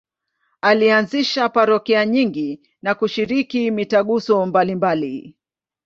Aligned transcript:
Alianzisha 0.61 1.49
parokia 1.49 2.05
nyingi 2.05 2.61
na 2.81 2.95
kushiriki 2.95 3.71
mitaguso 3.71 4.45
mbalimbali. 4.45 5.35